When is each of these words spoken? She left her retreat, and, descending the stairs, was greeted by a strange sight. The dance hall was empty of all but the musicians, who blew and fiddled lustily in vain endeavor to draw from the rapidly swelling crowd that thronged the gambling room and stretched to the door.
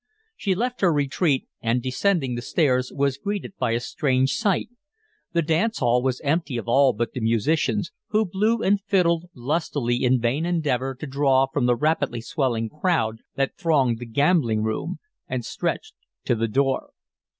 She 0.35 0.55
left 0.55 0.81
her 0.81 0.91
retreat, 0.91 1.47
and, 1.61 1.79
descending 1.79 2.33
the 2.33 2.41
stairs, 2.41 2.91
was 2.91 3.19
greeted 3.19 3.53
by 3.59 3.73
a 3.73 3.79
strange 3.79 4.31
sight. 4.31 4.67
The 5.33 5.43
dance 5.43 5.77
hall 5.77 6.01
was 6.01 6.19
empty 6.21 6.57
of 6.57 6.67
all 6.67 6.93
but 6.93 7.11
the 7.13 7.19
musicians, 7.19 7.91
who 8.07 8.25
blew 8.25 8.63
and 8.63 8.81
fiddled 8.81 9.25
lustily 9.35 9.97
in 10.03 10.19
vain 10.19 10.43
endeavor 10.43 10.95
to 10.95 11.05
draw 11.05 11.45
from 11.45 11.67
the 11.67 11.75
rapidly 11.75 12.21
swelling 12.21 12.67
crowd 12.67 13.19
that 13.35 13.57
thronged 13.59 13.99
the 13.99 14.07
gambling 14.07 14.63
room 14.63 14.97
and 15.27 15.45
stretched 15.45 15.93
to 16.25 16.33
the 16.33 16.47
door. 16.47 16.93